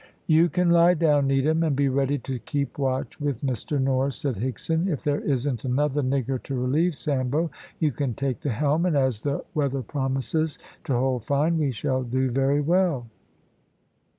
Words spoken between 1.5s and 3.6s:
and be ready to keep watch with